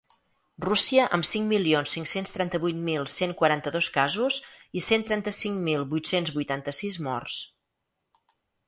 [0.63, 4.39] Rússia, amb cinc milions cinc-cents trenta-vuit mil cent quaranta-dos casos
[4.81, 7.41] i cent trenta-cinc mil vuit-cents vuitanta-sis morts.